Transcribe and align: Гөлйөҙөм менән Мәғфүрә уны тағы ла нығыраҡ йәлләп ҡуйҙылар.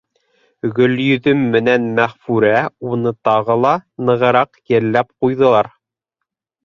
Гөлйөҙөм 0.79 1.43
менән 1.55 1.85
Мәғфүрә 1.99 2.55
уны 2.93 3.13
тағы 3.29 3.59
ла 3.67 3.75
нығыраҡ 4.09 4.61
йәлләп 4.75 5.13
ҡуйҙылар. 5.23 5.71